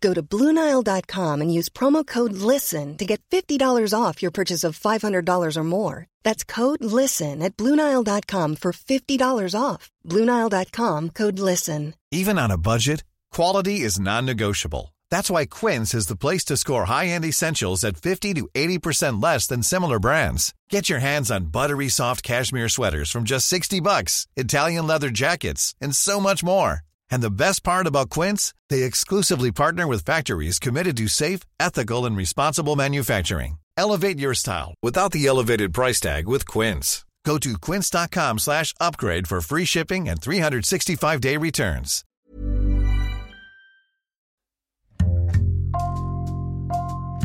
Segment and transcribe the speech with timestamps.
[0.00, 4.78] Go to BlueNile.com and use promo code LISTEN to get $50 off your purchase of
[4.78, 6.06] $500 or more.
[6.24, 9.90] That's code LISTEN at BlueNile.com for $50 off.
[10.06, 11.94] BlueNile.com code LISTEN.
[12.10, 14.94] Even on a budget, quality is non negotiable.
[15.10, 19.22] That's why Quince is the place to score high end essentials at 50 to 80%
[19.22, 20.54] less than similar brands.
[20.70, 25.74] Get your hands on buttery soft cashmere sweaters from just 60 bucks, Italian leather jackets,
[25.80, 26.82] and so much more.
[27.10, 32.04] And the best part about Quince, they exclusively partner with factories committed to safe, ethical,
[32.06, 33.58] and responsible manufacturing.
[33.76, 37.04] Elevate your style without the elevated price tag with Quince.
[37.24, 42.02] Go to quince.com slash upgrade for free shipping and 365-day returns.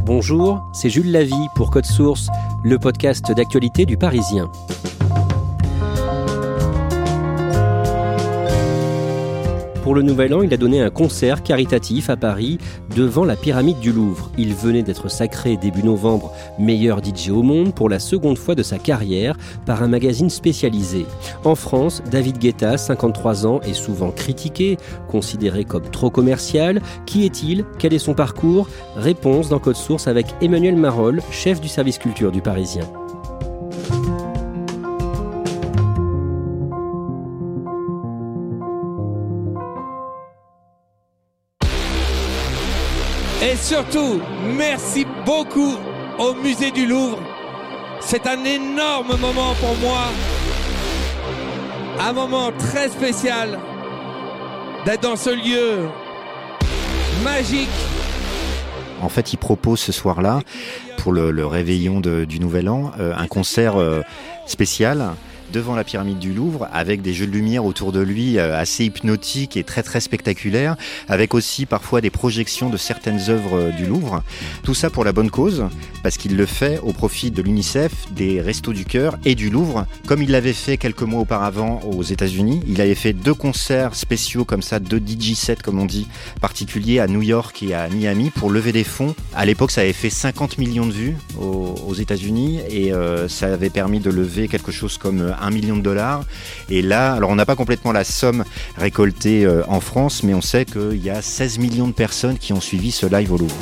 [0.05, 2.27] Bonjour, c'est Jules Lavie pour Code Source,
[2.66, 4.52] le podcast d'actualité du Parisien.
[9.83, 12.57] Pour le Nouvel An, il a donné un concert caritatif à Paris
[12.95, 14.31] devant la pyramide du Louvre.
[14.37, 18.63] Il venait d'être sacré début novembre meilleur DJ au monde pour la seconde fois de
[18.63, 21.05] sa carrière par un magazine spécialisé.
[21.43, 24.77] En France, David Guetta, 53 ans, est souvent critiqué,
[25.09, 26.81] considéré comme trop commercial.
[27.05, 27.65] Qui est-il?
[27.77, 28.69] Quel est son parcours?
[28.95, 32.85] Réponse dans Code Source avec Emmanuel Marolles, chef du service culture du Parisien.
[43.53, 44.19] Et surtout,
[44.57, 45.75] merci beaucoup
[46.17, 47.19] au musée du Louvre.
[47.99, 50.05] C'est un énorme moment pour moi.
[51.99, 53.59] Un moment très spécial
[54.85, 55.87] d'être dans ce lieu
[57.23, 57.69] magique.
[59.03, 60.39] En fait, il propose ce soir-là,
[60.97, 64.01] pour le, réveillon du Nouvel An, euh, un concert euh,
[64.47, 65.11] spécial
[65.53, 68.86] devant la pyramide du Louvre avec des jeux de lumière autour de lui euh, assez
[68.86, 70.75] hypnotiques et très très spectaculaires,
[71.08, 74.24] avec aussi parfois des projections de certaines œuvres euh, du Louvre.
[74.64, 75.66] Tout ça pour la bonne cause,
[76.02, 79.86] parce qu'il le fait au profit de l'UNICEF, des Restos du Cœur et du Louvre,
[80.08, 82.62] comme il l'avait fait quelques mois auparavant aux États-Unis.
[82.68, 86.08] Il avait fait deux concerts spéciaux comme ça, deux DJ sets comme on dit,
[86.41, 89.14] particuliers à New York et à Miami pour lever des fonds.
[89.35, 93.70] À l'époque, ça avait fait 50 millions de vues aux, États-Unis et euh, ça avait
[93.70, 96.23] permis de lever quelque chose comme 1 million de dollars.
[96.69, 98.43] Et là, alors on n'a pas complètement la somme
[98.77, 102.53] récoltée euh, en France, mais on sait qu'il y a 16 millions de personnes qui
[102.53, 103.55] ont suivi ce live au Louvre.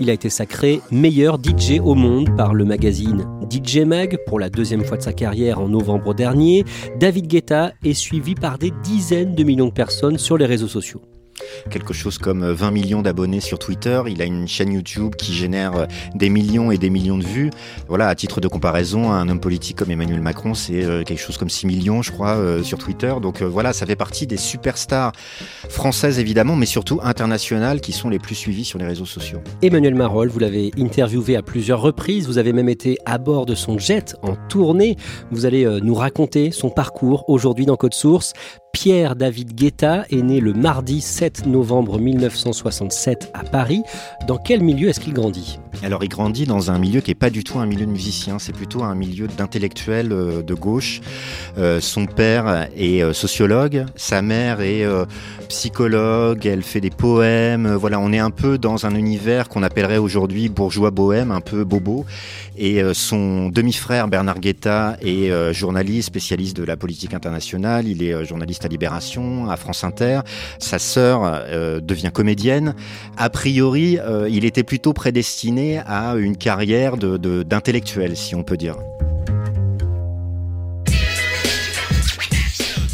[0.00, 4.48] Il a été sacré meilleur DJ au monde par le magazine DJ Mag pour la
[4.48, 6.64] deuxième fois de sa carrière en novembre dernier.
[7.00, 11.02] David Guetta est suivi par des dizaines de millions de personnes sur les réseaux sociaux
[11.70, 14.00] quelque chose comme 20 millions d'abonnés sur Twitter.
[14.08, 17.50] Il a une chaîne YouTube qui génère euh, des millions et des millions de vues.
[17.88, 21.36] Voilà, à titre de comparaison, un homme politique comme Emmanuel Macron, c'est euh, quelque chose
[21.36, 23.12] comme 6 millions, je crois, euh, sur Twitter.
[23.20, 25.12] Donc voilà, ça fait partie des superstars
[25.68, 29.40] françaises évidemment, mais surtout internationales qui sont les plus suivies sur les réseaux sociaux.
[29.62, 32.26] Emmanuel Marolles, vous l'avez interviewé à plusieurs reprises.
[32.26, 34.96] Vous avez même été à bord de son jet en tournée.
[35.30, 38.32] Vous allez nous raconter son parcours aujourd'hui dans Code Source.
[38.72, 43.82] Pierre-David Guetta est né le mardi 7 novembre 1967 à Paris.
[44.26, 45.58] Dans quel milieu est-ce qu'il grandit?
[45.82, 48.38] Alors il grandit dans un milieu qui n'est pas du tout un milieu de musiciens,
[48.38, 51.00] c'est plutôt un milieu d'intellectuels euh, de gauche.
[51.56, 54.86] Euh, son père est euh, sociologue, sa mère est
[55.48, 57.74] psychologue, elle fait des poèmes.
[57.74, 61.64] Voilà, on est un peu dans un univers qu'on appellerait aujourd'hui bourgeois bohème, un peu
[61.64, 62.04] bobo.
[62.56, 67.86] Et son demi-frère Bernard Guetta est journaliste, spécialiste de la politique internationale.
[67.86, 70.20] Il est journaliste à Libération, à France Inter.
[70.58, 72.74] Sa sœur euh, devient comédienne.
[73.16, 78.76] A priori, euh, il était plutôt prédestiné à une carrière d'intellectuel, si on peut dire.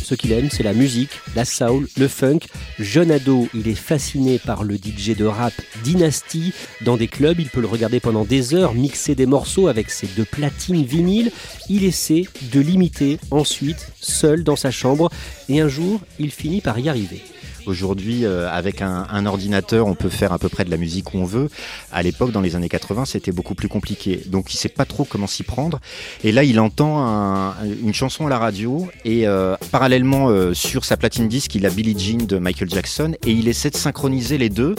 [0.04, 2.40] Ce qu'il aime, c'est la musique, la soul, le funk.
[2.78, 6.52] Jeune ado, il est fasciné par le DJ de rap Dynasty.
[6.82, 10.06] Dans des clubs, il peut le regarder pendant des heures, mixer des morceaux avec ses
[10.08, 11.32] deux platines vinyles.
[11.70, 15.10] Il essaie de l'imiter ensuite, seul dans sa chambre.
[15.48, 17.22] Et un jour, il finit par y arriver.
[17.66, 21.18] Aujourd'hui, euh, avec un, ordinateur, on peut faire à peu près de la musique où
[21.18, 21.48] on veut.
[21.92, 24.20] À l'époque, dans les années 80, c'était beaucoup plus compliqué.
[24.26, 25.80] Donc, il sait pas trop comment s'y prendre.
[26.22, 30.96] Et là, il entend une chanson à la radio et euh, parallèlement euh, sur sa
[30.96, 34.50] platine disque, il a Billie Jean de Michael Jackson et il essaie de synchroniser les
[34.50, 34.74] deux.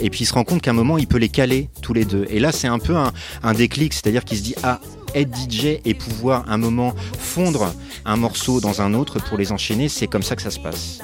[0.00, 2.04] Et puis, il se rend compte qu'à un moment, il peut les caler tous les
[2.04, 2.26] deux.
[2.30, 3.12] Et là, c'est un peu un,
[3.42, 4.80] un déclic, c'est-à-dire qu'il se dit ah
[5.14, 7.74] être DJ et pouvoir un moment fondre
[8.04, 11.00] un morceau dans un autre pour les enchaîner, c'est comme ça que ça se passe.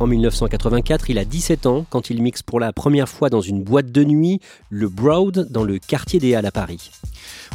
[0.00, 3.62] En 1984, il a 17 ans quand il mixe pour la première fois dans une
[3.62, 6.90] boîte de nuit, le Broad, dans le quartier des Halles à Paris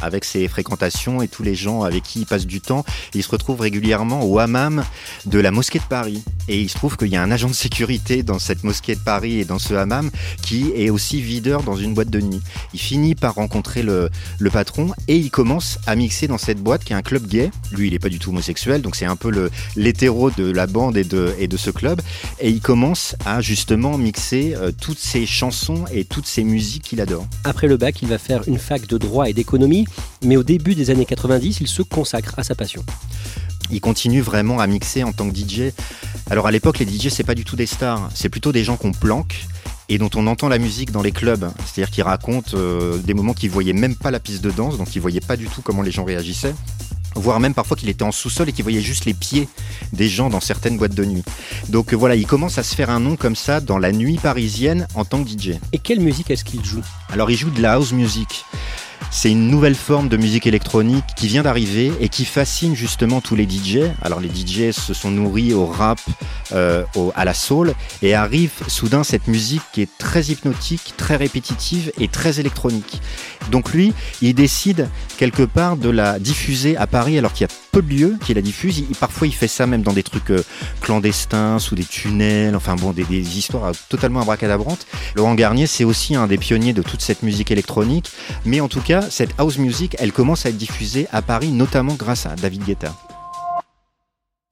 [0.02, 2.84] avec ses fréquentations et tous les gens avec qui il passe du temps.
[3.14, 4.84] il se retrouve régulièrement au hammam
[5.24, 6.22] de la mosquée de Paris.
[6.48, 9.00] Et il se trouve qu'il y a un agent de sécurité dans cette mosquée de
[9.00, 10.10] Paris et dans ce hammam
[10.42, 12.40] qui est aussi videur dans une boîte de nuit.
[12.72, 14.10] Il finit par rencontrer le,
[14.52, 17.50] patron et il commence à mixer dans cette boîte qui est un club gay.
[17.72, 20.96] Lui, il n'est pas du tout homosexuel, donc c'est un peu l'hétéro de la bande
[20.96, 22.00] et de, et de ce club.
[22.40, 27.00] Et il commence à justement mixer euh, toutes ses chansons et toutes ses musiques qu'il
[27.00, 27.26] adore.
[27.44, 29.55] Après le bac, il va faire une fac de droit et d'économie
[30.22, 32.84] mais au début des années 90, il se consacre à sa passion.
[33.70, 35.72] Il continue vraiment à mixer en tant que DJ.
[36.30, 38.76] Alors à l'époque, les DJ, c'est pas du tout des stars, c'est plutôt des gens
[38.76, 39.46] qu'on planque
[39.88, 41.50] et dont on entend la musique dans les clubs.
[41.64, 44.94] C'est-à-dire qu'ils racontent euh, des moments qu'ils voyaient même pas la piste de danse, donc
[44.94, 46.54] ils voyaient pas du tout comment les gens réagissaient
[47.16, 49.48] voire même parfois qu'il était en sous-sol et qu'il voyait juste les pieds
[49.92, 51.24] des gens dans certaines boîtes de nuit.
[51.68, 54.18] Donc euh, voilà, il commence à se faire un nom comme ça dans la nuit
[54.18, 55.58] parisienne en tant que DJ.
[55.72, 56.82] Et quelle musique est-ce qu'il joue?
[57.10, 58.44] Alors il joue de la house music.
[59.10, 63.34] C'est une nouvelle forme de musique électronique qui vient d'arriver et qui fascine justement tous
[63.34, 63.78] les DJ.
[64.02, 66.00] Alors les DJ se sont nourris au rap,
[66.52, 71.92] euh, à la soul et arrive soudain cette musique qui est très hypnotique, très répétitive
[71.98, 73.00] et très électronique.
[73.50, 77.65] Donc lui, il décide quelque part de la diffuser à Paris alors qu'il y a
[77.76, 78.84] peu de lieux qui la diffusent.
[78.98, 80.42] parfois il fait ça même dans des trucs euh,
[80.80, 84.86] clandestins, sous des tunnels, enfin bon, des, des histoires totalement abracadabrantes.
[85.14, 88.10] Laurent Garnier, c'est aussi un des pionniers de toute cette musique électronique,
[88.46, 91.92] mais en tout cas, cette house music, elle commence à être diffusée à Paris, notamment
[91.92, 92.94] grâce à David Guetta.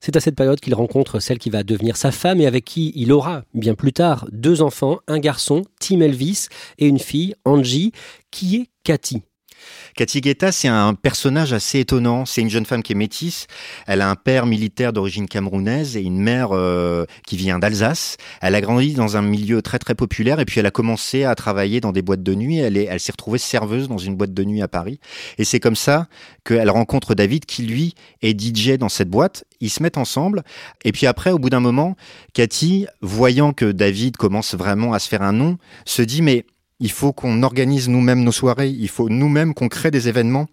[0.00, 2.92] C'est à cette période qu'il rencontre celle qui va devenir sa femme et avec qui
[2.94, 7.92] il aura, bien plus tard, deux enfants, un garçon, Tim Elvis, et une fille, Angie,
[8.30, 9.22] qui est Cathy.
[9.96, 12.26] Cathy Guetta, c'est un personnage assez étonnant.
[12.26, 13.46] C'est une jeune femme qui est métisse.
[13.86, 18.16] Elle a un père militaire d'origine camerounaise et une mère euh, qui vient d'Alsace.
[18.40, 21.36] Elle a grandi dans un milieu très très populaire et puis elle a commencé à
[21.36, 22.58] travailler dans des boîtes de nuit.
[22.58, 24.98] Elle, elle s'est retrouvée serveuse dans une boîte de nuit à Paris.
[25.38, 26.08] Et c'est comme ça
[26.44, 29.44] qu'elle rencontre David qui lui est DJ dans cette boîte.
[29.60, 30.42] Ils se mettent ensemble.
[30.84, 31.96] Et puis après, au bout d'un moment,
[32.32, 36.44] Cathy, voyant que David commence vraiment à se faire un nom, se dit mais
[36.80, 40.46] il faut qu'on organise nous-mêmes nos soirées, il faut nous-mêmes qu'on crée des événements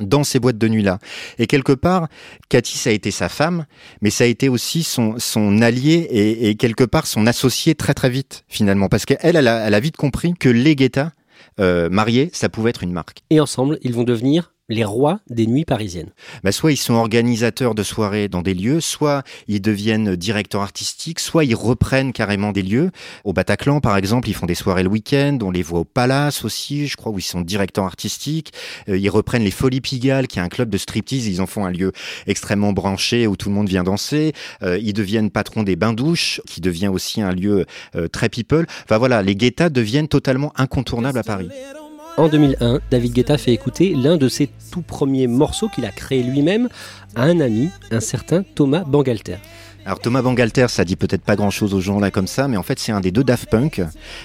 [0.00, 0.98] dans ces boîtes de nuit-là.
[1.38, 2.08] Et quelque part,
[2.48, 3.66] Cathy, ça a été sa femme,
[4.00, 8.10] mais ça a été aussi son, son allié et, quelque part son associé très très
[8.10, 8.88] vite, finalement.
[8.88, 11.12] Parce qu'elle, elle a, elle a vite compris que les Guetta,
[11.60, 13.22] euh, mariés, ça pouvait être une marque.
[13.30, 16.10] Et ensemble, ils vont devenir les rois des nuits parisiennes
[16.44, 21.20] bah Soit ils sont organisateurs de soirées dans des lieux, soit ils deviennent directeurs artistiques,
[21.20, 22.90] soit ils reprennent carrément des lieux.
[23.24, 26.44] Au Bataclan, par exemple, ils font des soirées le week-end, on les voit au Palace
[26.44, 28.52] aussi, je crois, où ils sont directeurs artistiques.
[28.88, 31.64] Euh, ils reprennent les Folies Pigalle, qui est un club de striptease, ils en font
[31.64, 31.92] un lieu
[32.26, 34.32] extrêmement branché où tout le monde vient danser.
[34.62, 38.66] Euh, ils deviennent patrons des bains-douches, qui devient aussi un lieu euh, très people.
[38.84, 41.48] Enfin voilà, les guettas deviennent totalement incontournables à Paris.
[42.18, 46.24] En 2001, David Guetta fait écouter l'un de ses tout premiers morceaux qu'il a créé
[46.24, 46.68] lui-même
[47.14, 49.36] à un ami, un certain Thomas Bangalter.
[49.86, 52.64] Alors Thomas Bangalter, ça dit peut-être pas grand-chose aux gens là comme ça, mais en
[52.64, 53.82] fait c'est un des deux Daft Punk.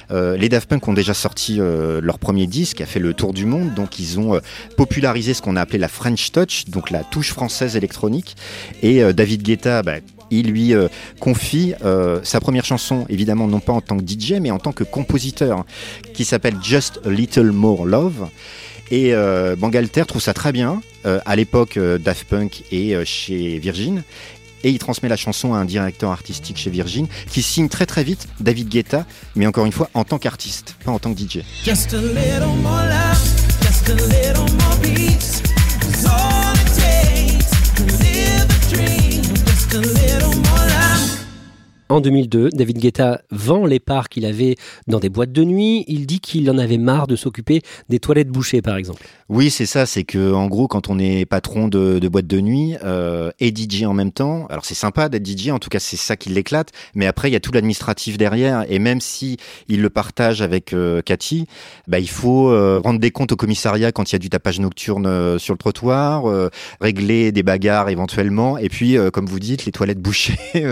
[0.09, 3.31] Euh, les Daft Punk ont déjà sorti euh, leur premier disque, a fait le tour
[3.31, 4.39] du monde, donc ils ont euh,
[4.75, 8.35] popularisé ce qu'on a appelé la French Touch, donc la touche française électronique.
[8.81, 9.97] Et David Guetta, bah,
[10.39, 10.87] il lui euh,
[11.19, 14.71] confie euh, sa première chanson, évidemment non pas en tant que DJ, mais en tant
[14.71, 15.65] que compositeur,
[16.13, 18.27] qui s'appelle Just a Little More Love.
[18.91, 24.03] Et euh, Bangalter trouve ça très bien, à l'époque Daft Punk et chez Virgin.
[24.63, 28.05] Et il transmet la chanson à un directeur artistique chez Virgin, qui signe très très
[28.05, 31.39] vite David Guetta, mais encore une fois en tant qu'artiste, pas en tant que DJ.
[41.93, 44.55] En 2002, David Guetta vend les parts qu'il avait
[44.87, 45.85] dans des boîtes de nuit.
[45.87, 49.03] Il dit qu'il en avait marre de s'occuper des toilettes bouchées, par exemple.
[49.29, 49.85] Oui, c'est ça.
[49.85, 53.53] C'est que, en gros, quand on est patron de, de boîte de nuit euh, et
[53.55, 55.49] DJ en même temps, alors c'est sympa d'être DJ.
[55.49, 56.71] En tout cas, c'est ça qui l'éclate.
[56.95, 58.65] Mais après, il y a tout l'administratif derrière.
[58.69, 61.45] Et même si il le partage avec euh, Cathy,
[61.87, 64.59] bah, il faut euh, rendre des comptes au commissariat quand il y a du tapage
[64.59, 66.23] nocturne euh, sur le trottoir,
[66.81, 68.57] régler des bagarres éventuellement.
[68.57, 70.37] Et puis, comme vous dites, les toilettes bouchées.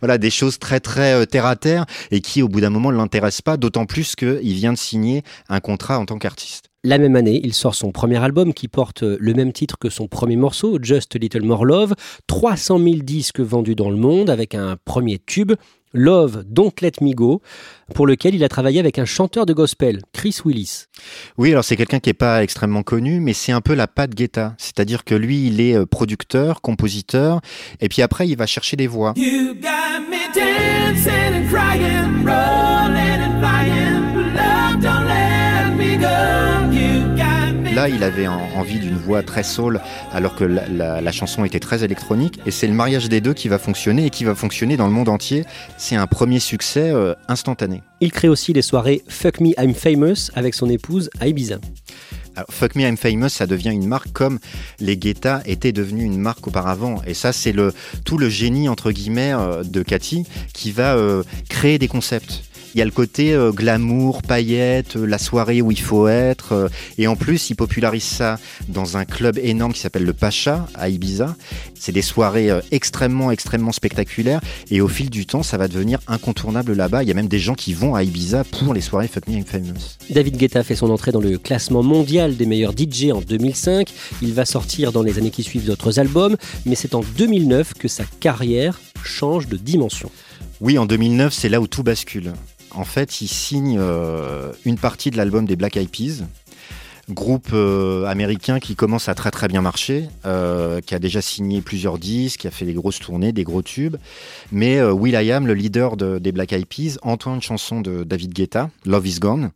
[0.00, 2.70] voilà, des choses très très très euh, terre à terre et qui au bout d'un
[2.70, 6.66] moment ne l'intéresse pas, d'autant plus qu'il vient de signer un contrat en tant qu'artiste.
[6.84, 10.06] La même année, il sort son premier album qui porte le même titre que son
[10.06, 11.94] premier morceau, Just a Little More Love,
[12.28, 15.52] 300 000 disques vendus dans le monde avec un premier tube,
[15.92, 17.42] Love, Don't Let Me Go,
[17.94, 20.84] pour lequel il a travaillé avec un chanteur de gospel, Chris Willis.
[21.36, 24.14] Oui, alors c'est quelqu'un qui n'est pas extrêmement connu, mais c'est un peu la patte
[24.14, 24.54] Guetta.
[24.56, 27.40] C'est-à-dire que lui, il est euh, producteur, compositeur,
[27.80, 29.14] et puis après, il va chercher des voix.
[29.16, 34.34] You got me dancing and crying, rolling and flying.
[34.34, 36.70] Love, don't let me go.
[36.72, 39.80] You got me Là, il avait en- envie d'une voix très soul,
[40.12, 42.40] alors que la, la- la chanson était très électronique.
[42.46, 44.92] Et c'est le mariage des deux qui va fonctionner et qui va fonctionner dans le
[44.92, 45.44] monde entier.
[45.76, 47.82] C'est un premier succès euh, instantané.
[48.00, 51.56] Il crée aussi les soirées Fuck Me I'm Famous avec son épouse à Ibiza.
[52.40, 54.38] Alors, Fuck Me I'm Famous, ça devient une marque comme
[54.78, 57.02] les Guetta étaient devenus une marque auparavant.
[57.06, 57.74] Et ça, c'est le,
[58.06, 62.49] tout le génie, entre guillemets, euh, de Cathy qui va euh, créer des concepts.
[62.74, 66.52] Il y a le côté euh, glamour, paillettes, euh, la soirée où il faut être.
[66.52, 70.66] euh, et en plus, il popularise ça dans un club énorme qui s'appelle le Pacha
[70.74, 71.34] à Ibiza.
[71.78, 74.40] C'est des soirées euh, extrêmement, extrêmement spectaculaires.
[74.70, 77.02] Et au fil du temps, ça va devenir incontournable là-bas.
[77.02, 79.34] Il y a même des gens qui vont à Ibiza pour les soirées Fuck Me
[79.34, 79.96] I'm Famous.
[80.10, 83.92] David Guetta fait son entrée dans le classement mondial des meilleurs DJ en 2005.
[84.22, 86.36] Il va sortir dans les années qui suivent d'autres albums,
[86.66, 90.10] mais c'est en 2009 que sa carrière change de dimension.
[90.60, 92.32] Oui, en 2009, c'est là où tout bascule.
[92.74, 96.24] En fait, il signe euh, une partie de l'album des Black Eyed Peas,
[97.08, 101.60] groupe euh, américain qui commence à très très bien marcher, euh, qui a déjà signé
[101.62, 103.96] plusieurs disques, qui a fait des grosses tournées, des gros tubes.
[104.52, 108.32] Mais euh, Will.i.am, le leader de- des Black Eyed Peas, entend une chanson de David
[108.32, 109.50] Guetta, Love Is Gone,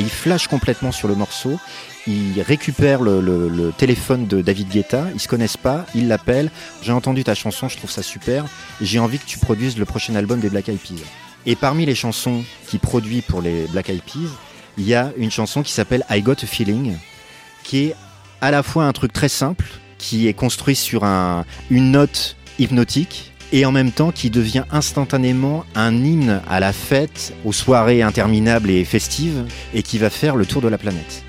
[0.00, 1.60] et il flash complètement sur le morceau.
[2.06, 6.50] Il récupère le, téléphone de David Guetta, ils se connaissent pas, il l'appelle.
[6.80, 8.46] J'ai entendu ta chanson, je trouve ça super.
[8.80, 11.04] J'ai envie que tu produises le prochain album des Black Eyed Peas.
[11.44, 14.30] Et parmi les chansons qu'il produit pour les Black Eyed Peas,
[14.78, 16.96] il y a une chanson qui s'appelle I Got a Feeling,
[17.62, 17.94] qui est
[18.40, 19.66] à la fois un truc très simple,
[19.98, 25.64] qui est construit sur un- une note hypnotique, et en même temps qui devient instantanément
[25.74, 30.46] un hymne à la fête, aux soirées interminables et festives, et qui va faire le
[30.46, 31.24] tour de la planète.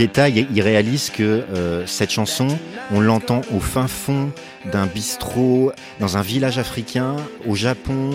[0.00, 2.48] Il réalise que euh, cette chanson,
[2.90, 4.30] on l'entend au fin fond
[4.70, 7.16] d'un bistrot, dans un village africain,
[7.46, 8.10] au Japon,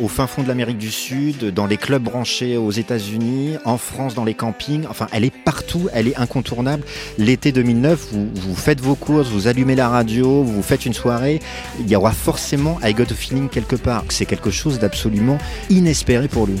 [0.00, 4.14] au fin fond de l'Amérique du Sud, dans les clubs branchés aux États-Unis, en France,
[4.14, 4.86] dans les campings.
[4.88, 6.84] Enfin, elle est partout, elle est incontournable.
[7.18, 11.40] L'été 2009, vous, vous faites vos courses, vous allumez la radio, vous faites une soirée,
[11.80, 14.04] il y aura forcément I Got a Feeling quelque part.
[14.08, 15.38] C'est quelque chose d'absolument
[15.70, 16.60] inespéré pour lui.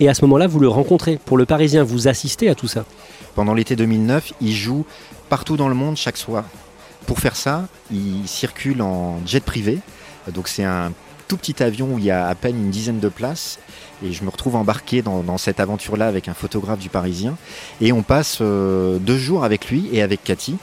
[0.00, 1.18] Et à ce moment-là, vous le rencontrez.
[1.24, 2.84] Pour le Parisien, vous assistez à tout ça.
[3.34, 4.84] Pendant l'été 2009, il joue
[5.28, 6.44] partout dans le monde chaque soir.
[7.06, 9.78] Pour faire ça, il circule en jet privé.
[10.34, 10.92] Donc c'est un
[11.28, 13.58] tout petit avion où il y a à peine une dizaine de places.
[14.04, 17.36] Et je me retrouve embarqué dans, cette aventure-là avec un photographe du Parisien.
[17.80, 20.56] Et on passe euh, deux jours avec lui et avec Cathy.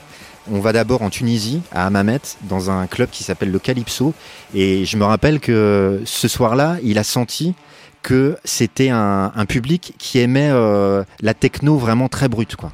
[0.50, 4.12] On va d'abord en Tunisie, à Hammamet, dans un club qui s'appelle le Calypso.
[4.54, 7.54] Et je me rappelle que ce soir-là, il a senti
[8.02, 12.56] que c'était un, un public qui aimait euh, la techno vraiment très brute.
[12.56, 12.72] Quoi.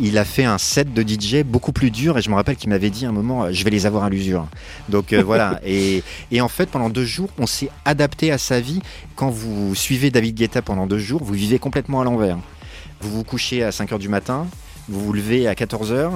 [0.00, 2.70] Il a fait un set de DJ beaucoup plus dur et je me rappelle qu'il
[2.70, 4.46] m'avait dit à un moment, euh, je vais les avoir à l'usure.
[4.88, 5.60] Donc euh, voilà.
[5.64, 6.02] Et,
[6.32, 8.80] et en fait, pendant deux jours, on s'est adapté à sa vie.
[9.14, 12.38] Quand vous suivez David Guetta pendant deux jours, vous vivez complètement à l'envers.
[13.00, 14.48] Vous vous couchez à 5 heures du matin,
[14.88, 16.12] vous vous levez à 14 heures,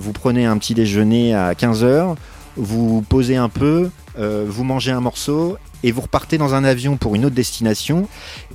[0.00, 2.16] vous prenez un petit déjeuner à 15 heures,
[2.56, 6.96] vous posez un peu, euh, vous mangez un morceau et vous repartez dans un avion
[6.96, 8.08] pour une autre destination.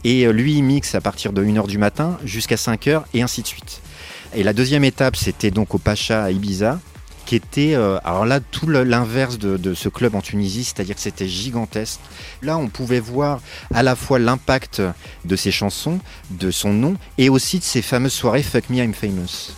[0.03, 3.41] Et euh, lui, il mixe à partir de 1h du matin jusqu'à 5h et ainsi
[3.41, 3.81] de suite.
[4.35, 6.79] Et la deuxième étape, c'était donc au Pacha à Ibiza,
[7.25, 11.01] qui était, euh, alors là, tout l'inverse de, de ce club en Tunisie, c'est-à-dire que
[11.01, 11.99] c'était gigantesque.
[12.41, 13.39] Là, on pouvait voir
[13.73, 14.81] à la fois l'impact
[15.25, 15.99] de ses chansons,
[16.31, 19.53] de son nom, et aussi de ces fameuses soirées Fuck Me, I'm Famous.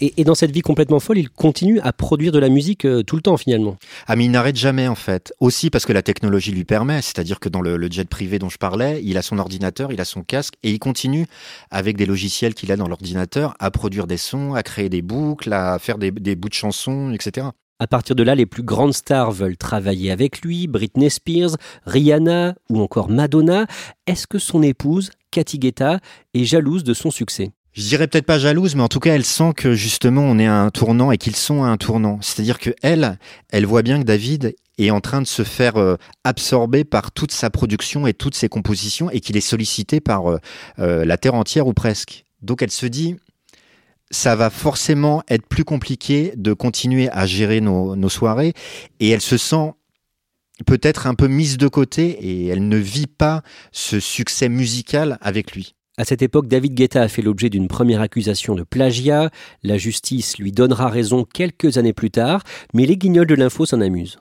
[0.00, 3.02] Et, et dans cette vie complètement folle, il continue à produire de la musique euh,
[3.02, 3.76] tout le temps finalement.
[4.06, 5.32] Ah mais il n'arrête jamais en fait.
[5.40, 8.48] Aussi parce que la technologie lui permet, c'est-à-dire que dans le, le jet privé dont
[8.48, 11.26] je parlais, il a son ordinateur, il a son casque et il continue
[11.70, 15.52] avec des logiciels qu'il a dans l'ordinateur à produire des sons, à créer des boucles,
[15.52, 17.48] à faire des, des bouts de chansons, etc.
[17.78, 22.54] À partir de là, les plus grandes stars veulent travailler avec lui, Britney Spears, Rihanna
[22.70, 23.66] ou encore Madonna.
[24.06, 26.00] Est-ce que son épouse, Cathy Guetta,
[26.32, 27.50] est jalouse de son succès?
[27.76, 30.46] Je dirais peut-être pas jalouse, mais en tout cas, elle sent que justement on est
[30.46, 32.18] à un tournant et qu'ils sont à un tournant.
[32.22, 33.18] C'est-à-dire que elle,
[33.66, 37.50] voit bien que David est en train de se faire euh, absorber par toute sa
[37.50, 40.38] production et toutes ses compositions et qu'il est sollicité par euh,
[40.78, 42.24] euh, la terre entière ou presque.
[42.40, 43.16] Donc elle se dit,
[44.10, 48.54] ça va forcément être plus compliqué de continuer à gérer nos soirées
[49.00, 49.74] et elle se sent
[50.64, 55.52] peut-être un peu mise de côté et elle ne vit pas ce succès musical avec
[55.52, 55.74] lui.
[55.98, 59.30] À cette époque, David Guetta a fait l'objet d'une première accusation de plagiat.
[59.62, 62.42] La justice lui donnera raison quelques années plus tard,
[62.74, 64.18] mais les guignols de l'info s'en amusent.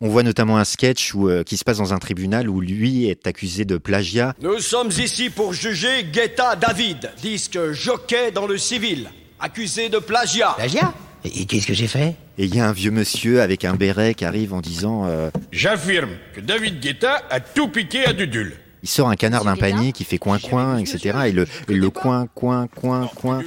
[0.00, 3.10] On voit notamment un sketch où, euh, qui se passe dans un tribunal où lui
[3.10, 4.32] est accusé de plagiat.
[4.40, 10.54] Nous sommes ici pour juger Guetta David, disque jockey dans le civil, accusé de plagiat.
[10.56, 10.94] Plagiat?
[11.26, 12.14] Et, et qu'est-ce que j'ai fait?
[12.38, 15.28] Et il y a un vieux monsieur avec un béret qui arrive en disant euh,
[15.52, 18.54] J'affirme que David Guetta a tout piqué à Dudul.
[18.82, 21.18] Il sort un canard d'un panier qui fait coin coin, etc.
[21.26, 23.42] Et le, et le coin coin coin coin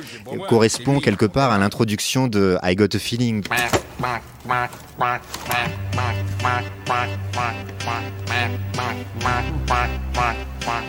[0.50, 3.43] correspond quelque part à l'introduction de I Got a Feeling.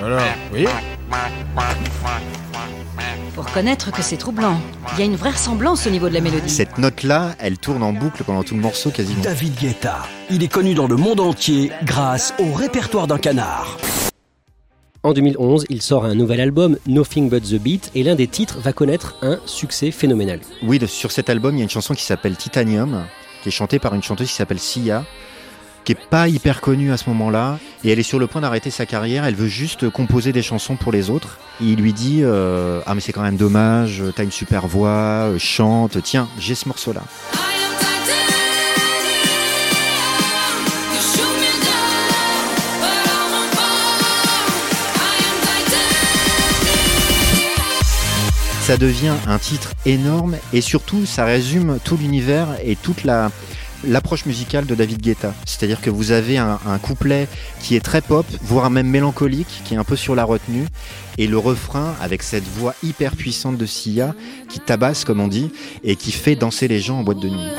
[0.02, 0.20] Alors,
[0.52, 0.66] oui
[3.34, 4.60] Faut reconnaître que c'est troublant.
[4.94, 6.50] Il y a une vraie ressemblance au niveau de la mélodie.
[6.50, 9.22] Cette note-là, elle tourne en boucle pendant tout le morceau quasiment.
[9.22, 10.02] David Guetta.
[10.30, 13.78] Il est connu dans le monde entier grâce au répertoire d'un canard.
[15.04, 18.60] En 2011, il sort un nouvel album, Nothing But the Beat, et l'un des titres
[18.60, 20.38] va connaître un succès phénoménal.
[20.62, 23.02] Oui, sur cet album, il y a une chanson qui s'appelle Titanium,
[23.42, 25.04] qui est chantée par une chanteuse qui s'appelle Sia,
[25.84, 28.70] qui est pas hyper connue à ce moment-là, et elle est sur le point d'arrêter
[28.70, 29.24] sa carrière.
[29.24, 31.38] Elle veut juste composer des chansons pour les autres.
[31.60, 34.88] Et il lui dit euh, ah mais c'est quand même dommage, t'as une super voix,
[35.30, 37.02] euh, chante, tiens, j'ai ce morceau-là.
[48.72, 53.30] Ça devient un titre énorme et surtout ça résume tout l'univers et toute la
[53.84, 55.34] l'approche musicale de David Guetta.
[55.44, 57.28] C'est-à-dire que vous avez un, un couplet
[57.60, 60.64] qui est très pop, voire même mélancolique, qui est un peu sur la retenue,
[61.18, 64.14] et le refrain avec cette voix hyper puissante de Sia
[64.48, 65.50] qui tabasse comme on dit
[65.84, 67.50] et qui fait danser les gens en boîte de nuit.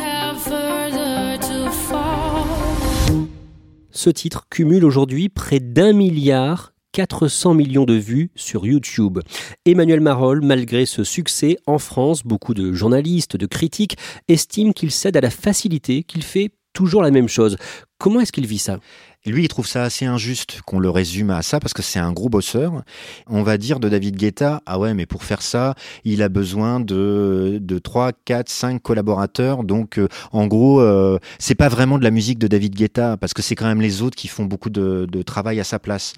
[3.91, 9.19] Ce titre cumule aujourd'hui près d'un milliard 400 millions de vues sur YouTube.
[9.65, 15.17] Emmanuel Marolles, malgré ce succès en France, beaucoup de journalistes, de critiques estiment qu'il cède
[15.17, 17.58] à la facilité, qu'il fait toujours la même chose.
[17.97, 18.79] Comment est-ce qu'il vit ça?
[19.25, 22.12] Lui, il trouve ça assez injuste qu'on le résume à ça parce que c'est un
[22.12, 22.84] gros bosseur.
[23.27, 26.79] On va dire de David Guetta, ah ouais, mais pour faire ça, il a besoin
[26.79, 29.63] de, de 3, 4, 5 collaborateurs.
[29.63, 33.34] Donc, euh, en gros, euh, c'est pas vraiment de la musique de David Guetta parce
[33.34, 36.13] que c'est quand même les autres qui font beaucoup de, de travail à sa place.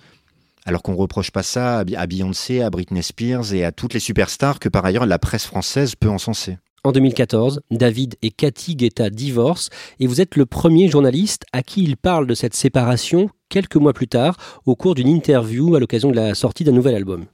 [0.66, 4.60] Alors qu'on reproche pas ça à Beyoncé, à Britney Spears et à toutes les superstars
[4.60, 6.58] que par ailleurs la presse française peut encenser.
[6.84, 11.84] En 2014, David et Cathy Guetta divorcent et vous êtes le premier journaliste à qui
[11.84, 16.12] il parle de cette séparation quelques mois plus tard au cours d'une interview à l'occasion
[16.12, 17.26] de la sortie d'un nouvel album.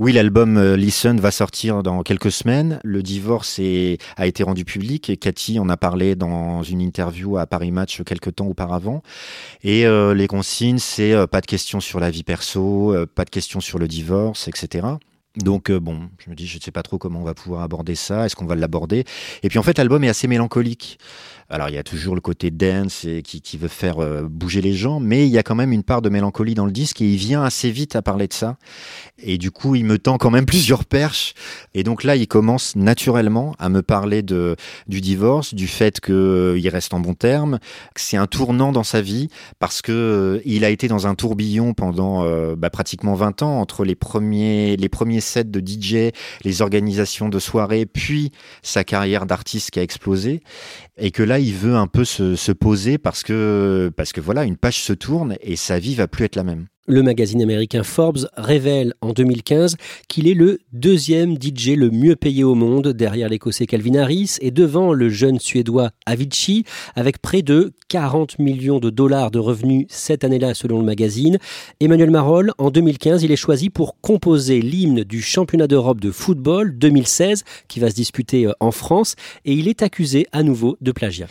[0.00, 2.80] Oui, l'album euh, Listen va sortir dans quelques semaines.
[2.84, 3.60] Le divorce
[4.16, 8.02] a été rendu public et Cathy en a parlé dans une interview à Paris Match
[8.04, 9.02] quelques temps auparavant.
[9.62, 13.30] Et euh, les consignes, c'est euh, pas de questions sur la vie perso, pas de
[13.30, 14.86] questions sur le divorce, etc.
[15.36, 17.62] Donc euh, bon, je me dis, je ne sais pas trop comment on va pouvoir
[17.62, 18.26] aborder ça.
[18.26, 19.04] Est-ce qu'on va l'aborder?
[19.42, 20.98] Et puis en fait, l'album est assez mélancolique.
[21.52, 24.72] Alors il y a toujours le côté dance et qui, veut faire euh, bouger les
[24.72, 27.10] gens, mais il y a quand même une part de mélancolie dans le disque et
[27.10, 28.56] il vient assez vite à parler de ça.
[29.18, 31.34] Et du coup, il me tend quand même plusieurs perches.
[31.74, 36.94] Et donc là, il commence naturellement à me parler du divorce, du fait qu'il reste
[36.94, 37.58] en bon terme,
[37.94, 41.16] que c'est un tournant dans sa vie parce que euh, il a été dans un
[41.16, 46.12] tourbillon pendant euh, bah, pratiquement 20 ans entre les premiers les premiers sets de DJ,
[46.44, 50.42] les organisations de soirées, puis sa carrière d'artiste qui a explosé
[51.00, 54.44] et que là il veut un peu se, se poser parce que parce que voilà
[54.44, 56.66] une page se tourne et sa vie va plus être la même.
[56.90, 59.76] Le magazine américain Forbes révèle en 2015
[60.08, 64.50] qu'il est le deuxième DJ le mieux payé au monde derrière l'écossais Calvin Harris et
[64.50, 66.64] devant le jeune suédois Avicii
[66.96, 71.38] avec près de 40 millions de dollars de revenus cette année-là selon le magazine.
[71.78, 76.76] Emmanuel Marolles, en 2015, il est choisi pour composer l'hymne du championnat d'Europe de football
[76.76, 80.89] 2016 qui va se disputer euh, en France et il est accusé à nouveau de
[80.92, 81.26] plagiat.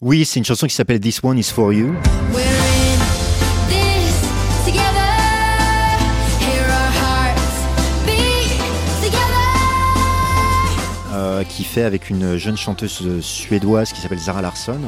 [0.00, 1.94] Oui, c'est une chanson qui s'appelle This One Is For You.
[11.36, 14.80] euh, qui fait avec une jeune chanteuse suédoise qui s'appelle Zara Larsson.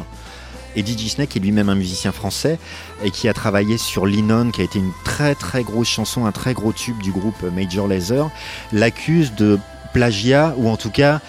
[0.76, 2.58] Et DJ Snake est lui-même un musicien français
[3.02, 6.32] et qui a travaillé sur Linon, qui a été une très très grosse chanson, un
[6.32, 8.30] très gros tube du groupe Major Lazer,
[8.72, 9.58] l'accuse de
[9.92, 11.20] plagiat ou en tout cas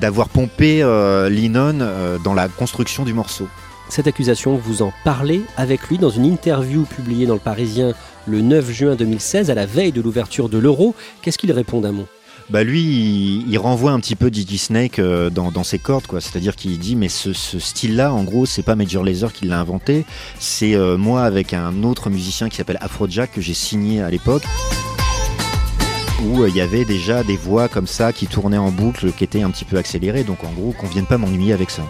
[0.00, 3.48] d'avoir pompé euh, Lennon euh, dans la construction du morceau.
[3.88, 7.94] Cette accusation, vous en parlez avec lui dans une interview publiée dans le Parisien
[8.26, 10.94] le 9 juin 2016, à la veille de l'ouverture de l'Euro.
[11.22, 12.06] Qu'est-ce qu'il répond Damon
[12.48, 16.06] bah lui, il, il renvoie un petit peu Digi Snake euh, dans, dans ses cordes,
[16.06, 16.20] quoi.
[16.20, 19.58] C'est-à-dire qu'il dit, mais ce, ce style-là, en gros, c'est pas Major Lazer qui l'a
[19.58, 20.04] inventé,
[20.38, 24.44] c'est euh, moi avec un autre musicien qui s'appelle Afrojack que j'ai signé à l'époque
[26.24, 29.24] où euh, il y avait déjà des voix comme ça qui tournaient en boucle, qui
[29.24, 30.24] étaient un petit peu accélérées.
[30.24, 31.82] Donc en gros, qu'on vienne pas m'ennuyer avec ça.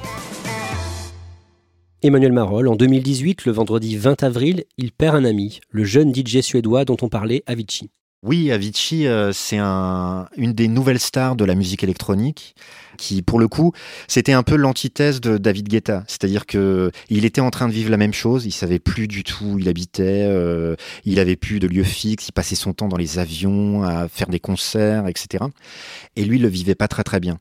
[2.02, 6.40] Emmanuel Marol, en 2018, le vendredi 20 avril, il perd un ami, le jeune DJ
[6.40, 7.90] suédois dont on parlait, Avicii.
[8.22, 12.54] Oui, Avicii, euh, c'est un, une des nouvelles stars de la musique électronique
[12.96, 13.72] qui, pour le coup,
[14.08, 16.04] c'était un peu l'antithèse de David Guetta.
[16.08, 18.46] C'est-à-dire que il était en train de vivre la même chose.
[18.46, 20.26] Il savait plus du tout où il habitait.
[20.28, 22.28] euh, il avait plus de lieu fixe.
[22.28, 25.44] Il passait son temps dans les avions à faire des concerts, etc.
[26.16, 27.38] Et lui, il le vivait pas très très bien.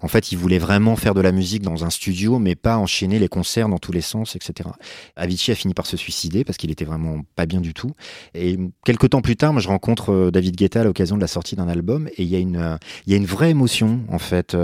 [0.00, 3.18] En fait, il voulait vraiment faire de la musique dans un studio, mais pas enchaîner
[3.18, 4.68] les concerts dans tous les sens, etc.
[5.16, 7.92] Avicii a fini par se suicider parce qu'il était vraiment pas bien du tout.
[8.34, 11.26] Et quelques temps plus tard, moi, je rencontre euh, David Guetta à l'occasion de la
[11.26, 14.00] sortie d'un album, et il y a une, euh, il y a une vraie émotion
[14.08, 14.54] en fait.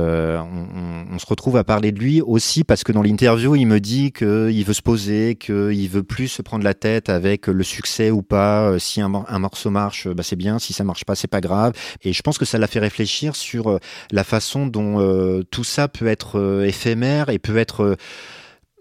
[0.43, 3.79] On, on- se retrouve à parler de lui aussi parce que dans l'interview, il me
[3.81, 8.11] dit qu'il veut se poser, qu'il veut plus se prendre la tête avec le succès
[8.11, 8.63] ou pas.
[8.71, 10.59] Euh, Si un, mor- un morceau marche, bah, c'est bien.
[10.59, 11.73] Si ça marche pas, c'est pas grave.
[12.03, 13.79] Et je pense que ça l'a fait réfléchir sur euh,
[14.11, 17.97] la façon dont euh, tout ça peut être euh, éphémère et peut être euh,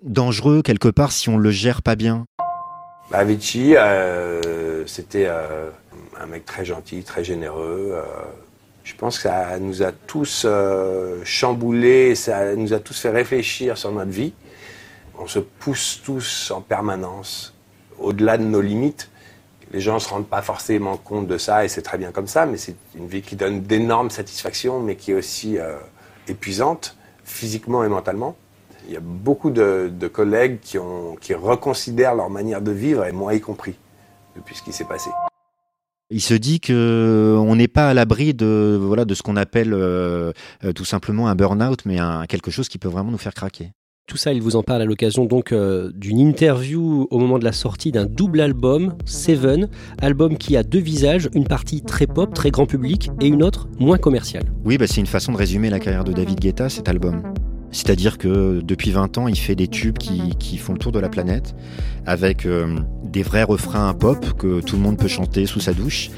[0.03, 2.25] dangereux quelque part si on le gère pas bien.
[3.11, 5.69] Avicii, euh, c'était euh,
[6.19, 7.93] un mec très gentil, très généreux.
[8.83, 13.77] Je pense que ça nous a tous euh, chamboulés, ça nous a tous fait réfléchir
[13.77, 14.33] sur notre vie.
[15.17, 17.53] On se pousse tous en permanence,
[17.99, 19.09] au-delà de nos limites.
[19.71, 22.27] Les gens ne se rendent pas forcément compte de ça, et c'est très bien comme
[22.27, 25.77] ça, mais c'est une vie qui donne d'énormes satisfactions, mais qui est aussi euh,
[26.27, 28.35] épuisante, physiquement et mentalement.
[28.87, 30.77] Il y a beaucoup de, collègues qui,
[31.21, 33.75] qui reconsidèrent leur manière de vivre, et moi y compris,
[34.35, 35.09] depuis ce qui s'est passé.
[36.09, 39.73] Il se dit que on n'est pas à l'abri de voilà de ce qu'on appelle
[39.73, 40.31] euh,
[40.63, 43.71] euh, tout simplement un burn-out, mais un, quelque chose qui peut vraiment nous faire craquer.
[44.05, 47.45] Tout ça, il vous en parle à l'occasion donc euh, d'une interview au moment de
[47.45, 49.69] la sortie d'un double album, Seven,
[50.01, 53.69] album qui a deux visages, une partie très pop, très grand public, et une autre
[53.79, 54.43] moins commerciale.
[54.65, 57.23] Oui, bah, c'est une façon de résumer la carrière de David Guetta, cet album.
[57.73, 60.99] C'est-à-dire que depuis 20 ans, il fait des tubes qui, qui font le tour de
[60.99, 61.53] la planète,
[62.05, 66.09] avec euh, des vrais refrains pop que tout le monde peut chanter sous sa douche.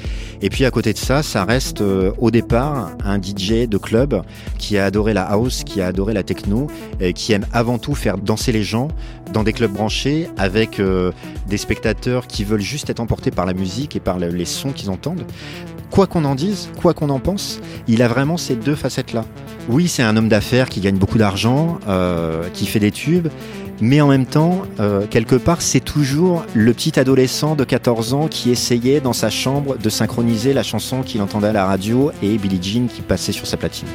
[0.42, 4.22] Et puis à côté de ça, ça reste euh, au départ un DJ de club
[4.58, 6.66] qui a adoré la house, qui a adoré la techno,
[7.00, 8.88] et qui aime avant tout faire danser les gens
[9.32, 11.10] dans des clubs branchés avec euh,
[11.48, 14.72] des spectateurs qui veulent juste être emportés par la musique et par le- les sons
[14.72, 15.24] qu'ils entendent.
[15.90, 19.24] Quoi qu'on en dise, quoi qu'on en pense, il a vraiment ces deux facettes-là.
[19.68, 23.28] Oui, c'est un homme d'affaires qui gagne beaucoup d'argent, euh, qui fait des tubes,
[23.80, 28.28] mais en même temps, euh, quelque part, c'est toujours le petit adolescent de 14 ans
[28.28, 32.38] qui essayait dans sa chambre de synchroniser la chanson qu'il entendait à la radio et
[32.38, 33.88] Billie Jean qui passait sur sa platine.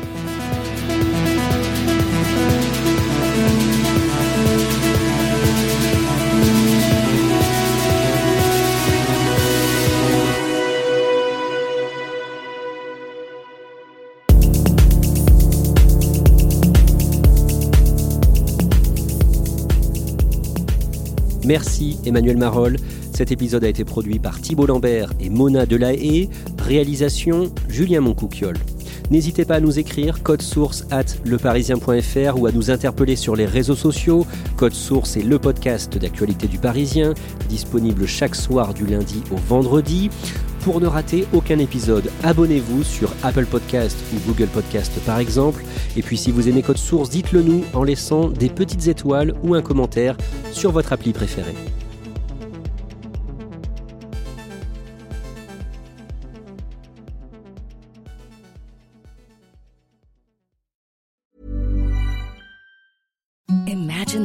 [21.51, 22.77] Merci Emmanuel Marol.
[23.13, 26.29] Cet épisode a été produit par Thibault Lambert et Mona Delahaye.
[26.57, 28.55] Réalisation Julien Moncouquiole.
[29.12, 33.45] N'hésitez pas à nous écrire code source at leparisien.fr ou à nous interpeller sur les
[33.45, 34.26] réseaux sociaux.
[34.56, 37.13] Code source est le podcast d'actualité du Parisien,
[37.50, 40.10] disponible chaque soir du lundi au vendredi.
[40.62, 45.62] Pour ne rater aucun épisode, abonnez-vous sur Apple Podcast ou Google Podcast par exemple.
[45.97, 49.56] Et puis si vous aimez Code Source, dites-le nous en laissant des petites étoiles ou
[49.56, 50.15] un commentaire
[50.54, 51.56] sur votre appli préférée.